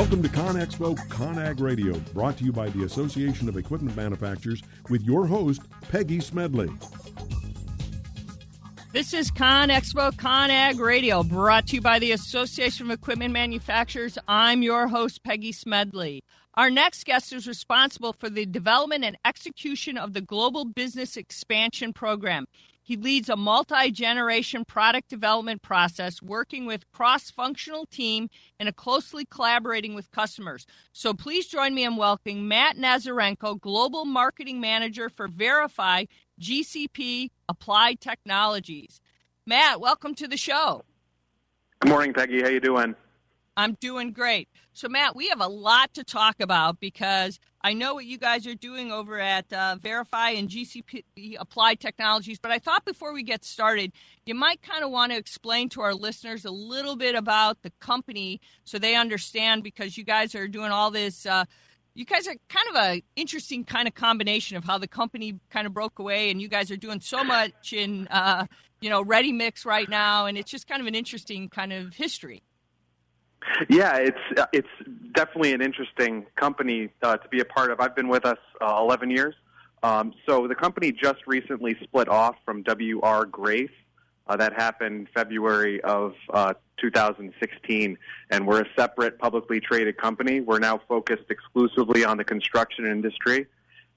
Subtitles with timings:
[0.00, 5.02] Welcome to ConExpo ConAg Radio, brought to you by the Association of Equipment Manufacturers with
[5.02, 5.60] your host,
[5.90, 6.70] Peggy Smedley.
[8.94, 14.16] This is ConExpo ConAg Radio, brought to you by the Association of Equipment Manufacturers.
[14.26, 16.24] I'm your host, Peggy Smedley.
[16.54, 21.92] Our next guest is responsible for the development and execution of the Global Business Expansion
[21.92, 22.46] Program.
[22.90, 28.28] He leads a multi generation product development process, working with cross functional team
[28.58, 30.66] and closely collaborating with customers.
[30.92, 36.08] So please join me in welcoming Matt Nazarenko, Global Marketing Manager for Verifi
[36.40, 39.00] GCP Applied Technologies.
[39.46, 40.82] Matt, welcome to the show.
[41.78, 42.42] Good morning, Peggy.
[42.42, 42.96] How you doing?
[43.56, 44.48] I'm doing great.
[44.72, 48.46] So, Matt, we have a lot to talk about because I know what you guys
[48.46, 52.38] are doing over at uh, Verifi and GCP Applied Technologies.
[52.38, 53.92] But I thought before we get started,
[54.24, 57.70] you might kind of want to explain to our listeners a little bit about the
[57.80, 61.26] company so they understand because you guys are doing all this.
[61.26, 61.44] Uh,
[61.94, 65.66] you guys are kind of a interesting kind of combination of how the company kind
[65.66, 68.46] of broke away, and you guys are doing so much in uh,
[68.80, 71.94] you know ready mix right now, and it's just kind of an interesting kind of
[71.94, 72.42] history.
[73.68, 74.68] Yeah, it's uh, it's
[75.12, 77.80] definitely an interesting company uh, to be a part of.
[77.80, 79.34] I've been with us uh, 11 years.
[79.82, 83.70] Um, so the company just recently split off from WR Grace.
[84.26, 87.98] Uh, that happened February of uh, 2016,
[88.30, 90.40] and we're a separate publicly traded company.
[90.40, 93.46] We're now focused exclusively on the construction industry,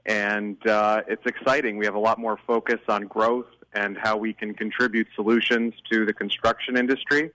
[0.05, 1.77] and uh, it's exciting.
[1.77, 6.05] We have a lot more focus on growth and how we can contribute solutions to
[6.05, 7.31] the construction industry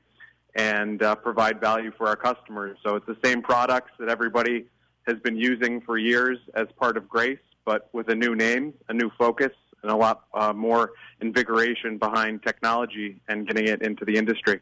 [0.55, 2.79] and uh, provide value for our customers.
[2.85, 4.67] So it's the same products that everybody
[5.07, 8.95] has been using for years as part of Grace, but with a new name, a
[8.95, 14.17] new focus, and a lot uh, more invigoration behind technology and getting it into the
[14.17, 14.61] industry.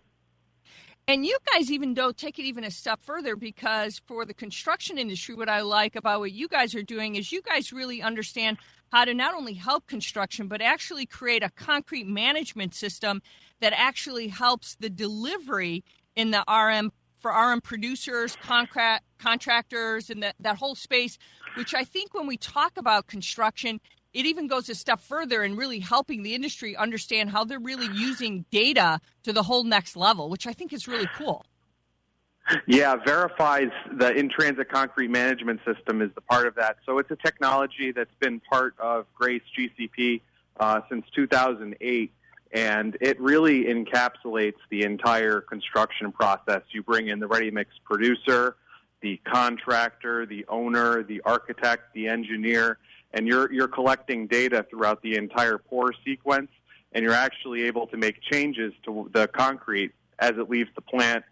[1.09, 4.99] And you guys even don't take it even a step further because for the construction
[4.99, 8.59] industry, what I like about what you guys are doing is you guys really understand
[8.91, 13.23] how to not only help construction, but actually create a concrete management system
[13.61, 15.85] that actually helps the delivery
[16.17, 21.19] in the RM for RM producers, contract, contractors, and that, that whole space,
[21.55, 23.81] which I think when we talk about construction,
[24.13, 27.89] it even goes a step further in really helping the industry understand how they're really
[27.95, 31.45] using data to the whole next level, which I think is really cool.
[32.67, 36.77] Yeah, verifies the in transit concrete management system is the part of that.
[36.87, 40.21] So it's a technology that's been part of Grace GCP
[40.61, 42.13] uh, since 2008,
[42.53, 46.63] and it really encapsulates the entire construction process.
[46.71, 48.57] You bring in the ready mix producer,
[49.01, 52.79] the contractor, the owner, the architect, the engineer,
[53.13, 56.51] and you're you're collecting data throughout the entire pour sequence,
[56.93, 61.25] and you're actually able to make changes to the concrete as it leaves the plant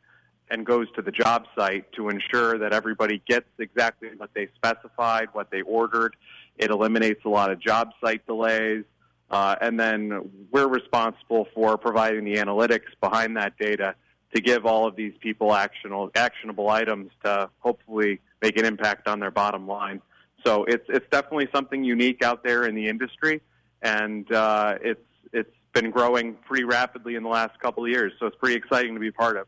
[0.50, 5.28] and goes to the job site to ensure that everybody gets exactly what they specified,
[5.32, 6.16] what they ordered.
[6.58, 8.84] It eliminates a lot of job site delays.
[9.30, 13.94] Uh, and then we're responsible for providing the analytics behind that data
[14.34, 19.20] to give all of these people actionable, actionable items to hopefully make an impact on
[19.20, 20.02] their bottom line.
[20.44, 23.40] So it's it's definitely something unique out there in the industry,
[23.82, 25.00] and uh, it's
[25.32, 28.12] it's been growing pretty rapidly in the last couple of years.
[28.20, 29.46] So it's pretty exciting to be part of.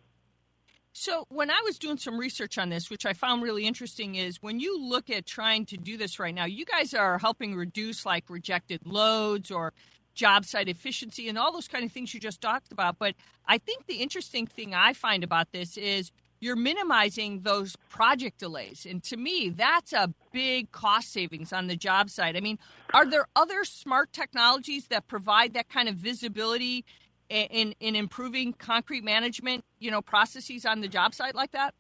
[0.99, 4.43] So, when I was doing some research on this, which I found really interesting, is
[4.43, 8.07] when you look at trying to do this right now, you guys are helping reduce
[8.07, 9.75] like rejected loads or
[10.15, 12.99] job site efficiency and all those kind of things you just talked about.
[12.99, 13.15] But
[13.47, 16.13] I think the interesting thing I find about this is
[16.47, 18.87] you're minimizing those project delays.
[18.89, 22.37] And to me, that's a big cost savings on the job site.
[22.37, 22.59] I mean,
[22.95, 26.84] are there other smart technologies that provide that kind of visibility
[27.29, 31.75] in in improving concrete management, you know, processes on the job site like that?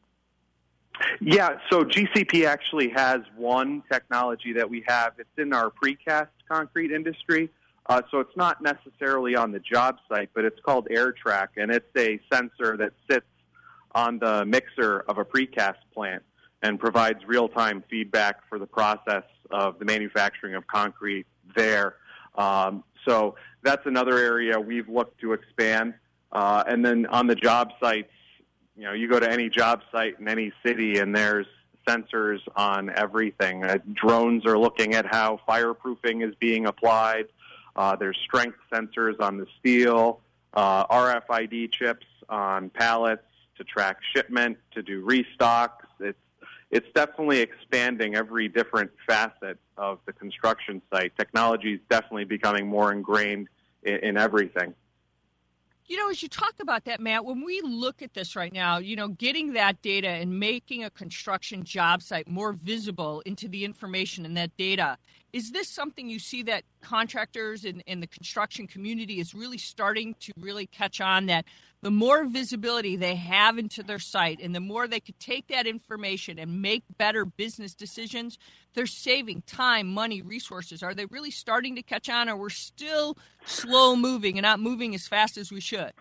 [1.20, 5.12] Yeah, so GCP actually has one technology that we have.
[5.18, 7.50] It's in our precast concrete industry.
[7.88, 11.86] Uh, so it's not necessarily on the job site, but it's called AirTrack, and it's
[11.96, 13.26] a sensor that sits
[13.96, 16.22] on the mixer of a precast plant
[16.62, 21.26] and provides real-time feedback for the process of the manufacturing of concrete
[21.56, 21.96] there.
[22.34, 25.94] Um, so that's another area we've looked to expand.
[26.30, 28.12] Uh, and then on the job sites,
[28.76, 31.46] you know, you go to any job site in any city, and there's
[31.88, 33.64] sensors on everything.
[33.64, 37.28] Uh, drones are looking at how fireproofing is being applied.
[37.74, 40.20] Uh, there's strength sensors on the steel,
[40.52, 43.22] uh, RFID chips on pallets
[43.58, 45.86] to track shipment, to do restocks.
[46.00, 46.18] It's
[46.70, 51.16] it's definitely expanding every different facet of the construction site.
[51.16, 53.48] Technology is definitely becoming more ingrained
[53.84, 54.74] in, in everything.
[55.88, 58.78] You know, as you talk about that, Matt, when we look at this right now,
[58.78, 63.64] you know, getting that data and making a construction job site more visible into the
[63.64, 64.98] information and that data,
[65.32, 70.16] is this something you see that contractors and, and the construction community is really starting
[70.18, 71.44] to really catch on that
[71.86, 75.68] the more visibility they have into their site and the more they could take that
[75.68, 78.38] information and make better business decisions,
[78.74, 80.82] they're saving time, money, resources.
[80.82, 84.96] Are they really starting to catch on or we're still slow moving and not moving
[84.96, 85.92] as fast as we should?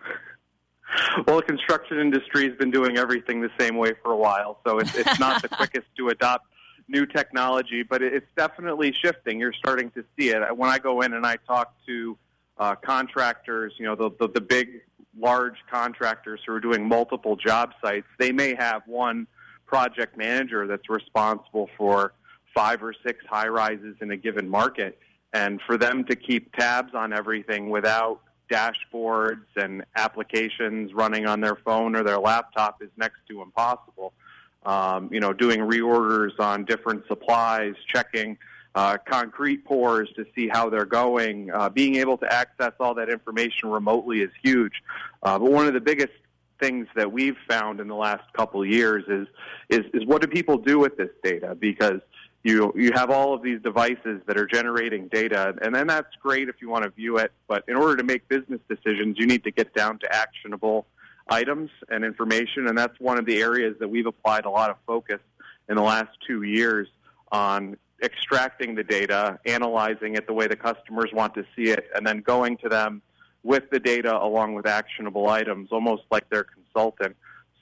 [1.27, 4.79] Well, the construction industry has been doing everything the same way for a while, so
[4.79, 6.47] it's, it's not the quickest to adopt
[6.87, 9.39] new technology, but it's definitely shifting.
[9.39, 10.57] You're starting to see it.
[10.57, 12.17] When I go in and I talk to
[12.57, 14.81] uh, contractors, you know, the, the, the big,
[15.19, 19.27] large contractors who are doing multiple job sites, they may have one
[19.65, 22.13] project manager that's responsible for
[22.53, 24.97] five or six high rises in a given market.
[25.33, 31.55] And for them to keep tabs on everything without dashboards and applications running on their
[31.55, 34.13] phone or their laptop is next to impossible
[34.65, 38.37] um, you know, doing reorders on different supplies, checking
[38.75, 41.49] uh, concrete pours to see how they're going.
[41.51, 44.73] Uh, being able to access all that information remotely is huge.
[45.23, 46.11] Uh, but one of the biggest
[46.59, 49.27] things that we've found in the last couple of years is,
[49.69, 51.55] is is what do people do with this data?
[51.55, 52.01] Because
[52.43, 56.49] you you have all of these devices that are generating data, and then that's great
[56.49, 57.31] if you want to view it.
[57.47, 60.85] But in order to make business decisions, you need to get down to actionable
[61.29, 64.75] items and information, and that's one of the areas that we've applied a lot of
[64.85, 65.19] focus
[65.69, 66.87] in the last two years
[67.31, 72.05] on extracting the data, analyzing it the way the customers want to see it, and
[72.05, 73.01] then going to them
[73.43, 77.15] with the data along with actionable items, almost like their consultant,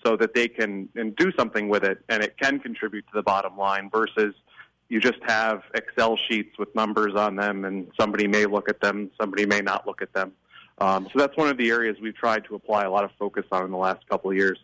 [0.05, 3.23] so that they can and do something with it and it can contribute to the
[3.23, 4.33] bottom line versus
[4.89, 9.09] you just have Excel sheets with numbers on them and somebody may look at them,
[9.19, 10.33] somebody may not look at them.
[10.79, 13.45] Um, so that's one of the areas we've tried to apply a lot of focus
[13.51, 14.59] on in the last couple of years.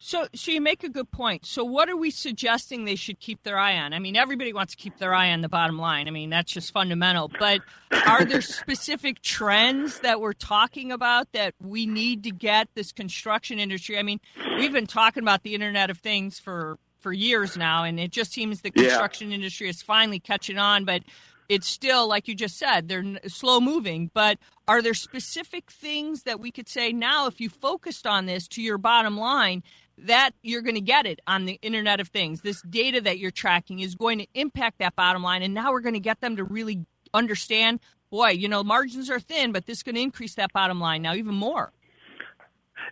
[0.00, 1.44] So, so you make a good point.
[1.44, 3.92] So, what are we suggesting they should keep their eye on?
[3.92, 6.06] I mean, everybody wants to keep their eye on the bottom line.
[6.06, 7.30] I mean, that's just fundamental.
[7.38, 7.62] But
[8.06, 13.58] are there specific trends that we're talking about that we need to get this construction
[13.58, 13.98] industry?
[13.98, 14.20] I mean,
[14.56, 18.32] we've been talking about the Internet of Things for for years now, and it just
[18.32, 19.36] seems the construction yeah.
[19.36, 20.84] industry is finally catching on.
[20.84, 21.02] But
[21.48, 26.38] it's still like you just said they're slow moving but are there specific things that
[26.38, 29.62] we could say now if you focused on this to your bottom line
[30.04, 32.42] that you're going to get it on the internet of things.
[32.42, 35.80] This data that you're tracking is going to impact that bottom line and now we're
[35.80, 36.84] going to get them to really
[37.14, 37.80] understand
[38.10, 41.02] boy you know margins are thin but this is going to increase that bottom line
[41.02, 41.72] now even more.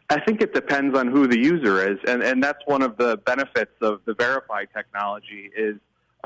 [0.08, 3.17] I think it depends on who the user is, and, and that's one of the
[3.25, 5.76] benefits of the Verifi technology is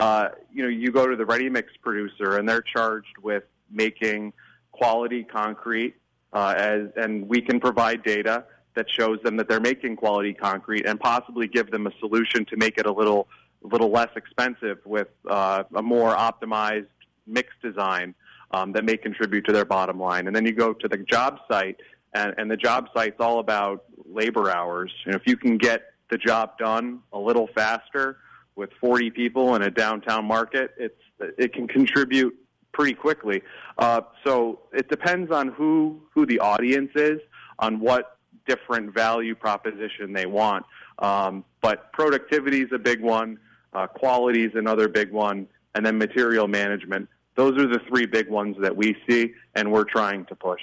[0.00, 4.32] uh, you know, you go to the ready mix producer and they're charged with making
[4.72, 5.94] quality concrete,
[6.32, 8.44] uh, as, and we can provide data
[8.74, 12.56] that shows them that they're making quality concrete and possibly give them a solution to
[12.56, 13.28] make it a little,
[13.62, 16.86] little less expensive with uh, a more optimized
[17.26, 18.14] mix design
[18.52, 20.26] um, that may contribute to their bottom line.
[20.26, 21.76] And then you go to the job site,
[22.14, 24.92] and, and the job site's all about labor hours.
[25.04, 28.18] And if you can get the job done a little faster,
[28.60, 31.00] with 40 people in a downtown market, it's
[31.38, 32.34] it can contribute
[32.72, 33.42] pretty quickly.
[33.78, 37.20] Uh, so it depends on who who the audience is,
[37.58, 40.64] on what different value proposition they want.
[40.98, 43.38] Um, but productivity is a big one,
[43.72, 47.08] uh, quality is another big one, and then material management.
[47.36, 50.60] Those are the three big ones that we see, and we're trying to push.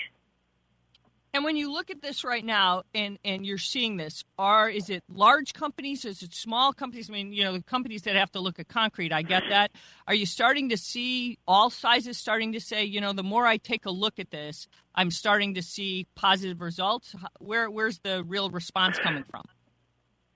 [1.34, 4.90] And when you look at this right now, and and you're seeing this, are is
[4.90, 6.06] it large companies?
[6.06, 7.10] Is it small companies?
[7.10, 9.12] I mean, you know, the companies that have to look at concrete.
[9.12, 9.72] I get that.
[10.08, 13.58] Are you starting to see all sizes starting to say, you know, the more I
[13.58, 17.16] take a look at this, I'm starting to see positive results.
[17.40, 19.44] Where where's the real response coming from?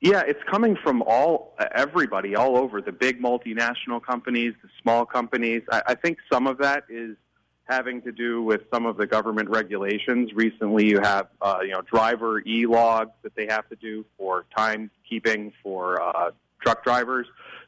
[0.02, 5.62] Yeah, it's coming from all everybody all over the big multinational companies, the small companies.
[5.72, 7.16] I, I think some of that is
[7.72, 10.34] having to do with some of the government regulations.
[10.34, 14.46] Recently, you have uh, you know driver e logs that they have to do for
[14.56, 17.28] timekeeping for uh, truck drivers.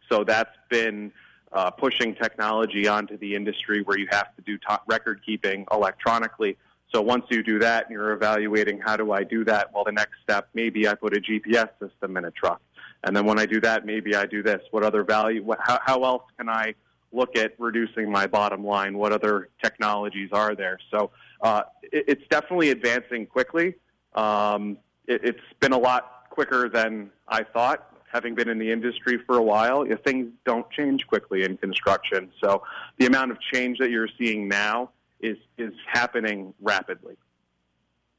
[0.10, 1.12] So that's been
[1.53, 6.57] uh, pushing technology onto the industry where you have to do t- record keeping electronically.
[6.93, 9.93] So once you do that and you're evaluating how do I do that, well, the
[9.93, 12.62] next step maybe I put a GPS system in a truck,
[13.03, 14.62] and then when I do that, maybe I do this.
[14.72, 15.43] What other value?
[15.43, 16.75] What, how, how else can I
[17.13, 18.98] look at reducing my bottom line.
[18.98, 20.79] What other technologies are there?
[20.91, 23.75] So uh, it, it's definitely advancing quickly.
[24.15, 24.77] Um,
[25.08, 27.89] it, it's been a lot quicker than I thought.
[28.12, 31.58] Having been in the industry for a while, you know, things don't change quickly in
[31.58, 32.32] construction.
[32.43, 32.62] So
[33.00, 37.15] the amount of change that you're seeing now is is happening rapidly.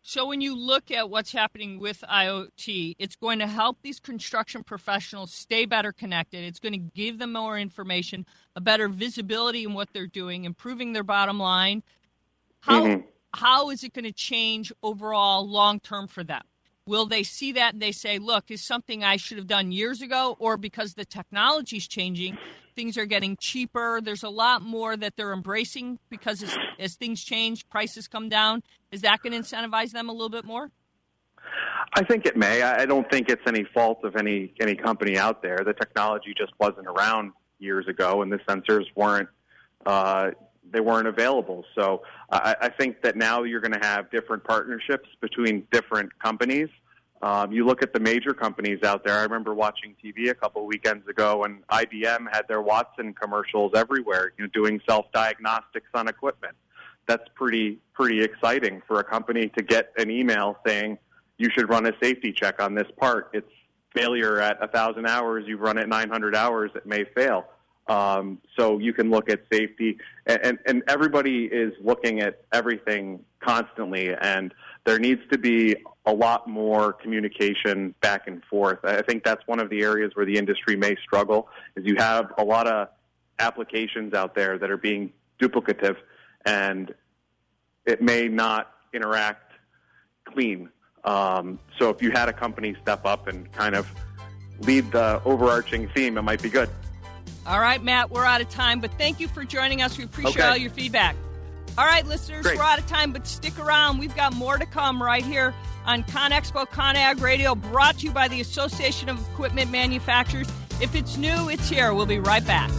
[0.06, 4.62] So, when you look at what's happening with IoT, it's going to help these construction
[4.62, 6.44] professionals stay better connected.
[6.44, 10.92] It's going to give them more information, a better visibility in what they're doing, improving
[10.92, 11.82] their bottom line.
[12.61, 13.00] How, mm-hmm.
[13.32, 16.42] how is it going to change overall long term for them?
[16.87, 20.03] Will they see that and they say, look, is something I should have done years
[20.03, 20.37] ago?
[20.38, 22.37] Or because the technology is changing,
[22.76, 24.00] things are getting cheaper.
[24.03, 28.62] There's a lot more that they're embracing because as, as things change, prices come down.
[28.93, 30.71] Is that going to incentivize them a little bit more?
[31.95, 32.62] I think it may.
[32.62, 35.59] I don't think it's any fault of any any company out there.
[35.64, 39.29] The technology just wasn't around years ago, and the sensors weren't
[39.87, 40.31] uh,
[40.75, 41.64] they weren't available.
[41.75, 46.69] So I, I think that now you're going to have different partnerships between different companies
[47.25, 49.19] um, you look at the major companies out there.
[49.19, 54.35] I remember watching TV a couple weekends ago, and IBM had their Watson commercials everywhere,
[54.37, 56.54] you know, doing self diagnostics on equipment.
[57.07, 60.99] That's pretty pretty exciting for a company to get an email saying
[61.38, 63.31] you should run a safety check on this part.
[63.33, 63.50] It's
[63.97, 65.45] failure at a thousand hours.
[65.47, 67.47] You've run it 900 hours, it may fail.
[67.87, 74.14] Um, so you can look at safety, and, and, everybody is looking at everything constantly,
[74.14, 74.55] and
[74.87, 75.76] there needs to be
[76.07, 78.79] a lot more communication back and forth.
[78.85, 82.33] I think that's one of the areas where the industry may struggle is you have
[82.38, 82.88] a lot of
[83.38, 85.97] applications out there that are being duplicative
[86.47, 86.95] and
[87.87, 89.53] it may not interact
[90.25, 90.69] clean.
[91.05, 93.91] Um, so if you had a company step up and kind of
[94.61, 96.71] lead the overarching theme, it might be good.
[97.47, 99.99] All right, Matt, we're out of time, but thank you for joining us.
[99.99, 100.49] We appreciate okay.
[100.49, 101.15] all your feedback.
[101.77, 102.57] All right, listeners, Great.
[102.57, 103.99] we're out of time, but stick around.
[103.99, 105.53] We've got more to come right here
[105.85, 110.49] on ConExpo ConAg Radio, brought to you by the Association of Equipment Manufacturers.
[110.81, 111.93] If it's new, it's here.
[111.93, 112.71] We'll be right back.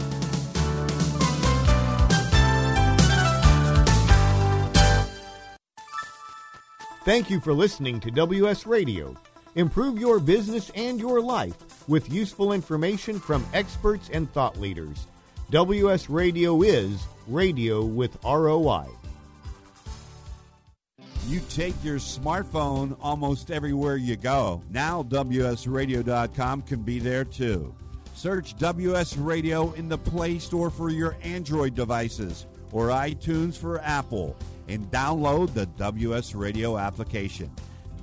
[7.03, 9.15] Thank you for listening to WS Radio.
[9.55, 11.55] Improve your business and your life
[11.87, 15.07] with useful information from experts and thought leaders.
[15.49, 18.87] WS Radio is radio with ROI.
[21.27, 24.61] You take your smartphone almost everywhere you go.
[24.71, 27.73] Now, WSRadio.com can be there too.
[28.13, 34.35] Search WS Radio in the Play Store for your Android devices or iTunes for Apple
[34.67, 37.49] and download the WS Radio application.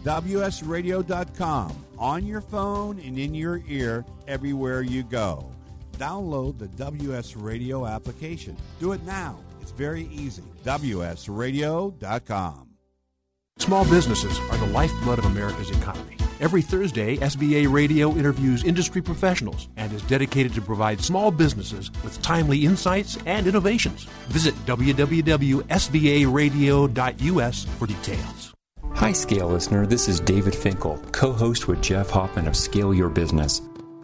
[0.04, 5.52] WSRadio.com on your phone and in your ear everywhere you go
[6.02, 8.56] download the WS Radio application.
[8.80, 9.38] Do it now.
[9.60, 10.42] It's very easy.
[10.64, 12.68] WSRadio.com.
[13.58, 16.16] Small businesses are the lifeblood of America's economy.
[16.40, 22.20] Every Thursday, SBA Radio interviews industry professionals and is dedicated to provide small businesses with
[22.20, 24.02] timely insights and innovations.
[24.26, 28.51] Visit www.sbaradio.us for details.
[28.94, 29.84] Hi, Scale listener.
[29.84, 33.60] This is David Finkel, co host with Jeff Hoffman of Scale Your Business.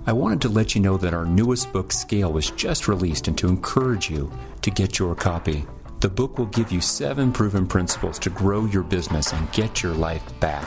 [0.07, 3.39] I wanted to let you know that our newest book, Scale, was just released and
[3.39, 5.65] to encourage you to get your copy.
[6.01, 9.95] The book will give you seven proven principles to grow your business and get your
[9.95, 10.67] life back.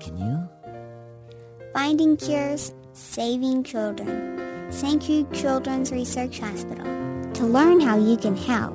[0.00, 0.48] Can you?
[1.72, 4.70] Finding cures, saving children.
[4.70, 5.02] St.
[5.02, 6.84] Jude Children's Research Hospital.
[7.34, 8.74] To learn how you can help,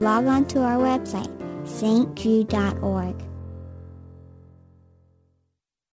[0.00, 1.30] log on to our website,
[1.64, 3.33] stjude.org.